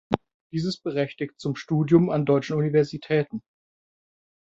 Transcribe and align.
Dieses 0.51 0.77
berechtigt 0.79 1.39
zum 1.39 1.55
Studium 1.55 2.09
an 2.09 2.25
deutschen 2.25 2.57
Universitäten. 2.57 3.43